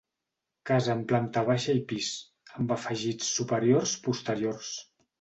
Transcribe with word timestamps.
Casa 0.69 0.89
amb 0.93 1.05
planta 1.11 1.43
baixa 1.51 1.77
i 1.81 1.85
pis, 1.93 2.09
amb 2.63 2.75
afegits 2.79 3.31
superiors 3.39 3.99
posteriors. 4.11 4.79